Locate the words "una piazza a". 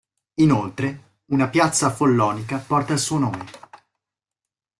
1.25-1.91